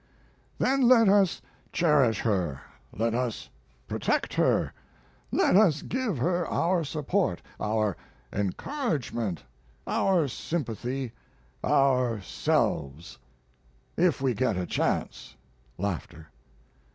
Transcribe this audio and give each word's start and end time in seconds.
D.W.] 0.57 0.57
Then 0.57 0.89
let 0.89 1.09
us 1.09 1.43
cherish 1.71 2.21
her, 2.21 2.59
let 2.91 3.13
us 3.13 3.49
protect 3.87 4.33
her, 4.33 4.73
let 5.31 5.55
us 5.55 5.83
give 5.83 6.17
her 6.17 6.43
our 6.47 6.83
support, 6.83 7.39
our 7.59 7.95
encouragement, 8.33 9.43
our 9.85 10.27
sympathy 10.27 11.11
ourselves, 11.63 13.19
if 13.95 14.23
we 14.23 14.33
get 14.33 14.57
a 14.57 14.65
chance. 14.65 15.35
[Laughter. 15.77 16.29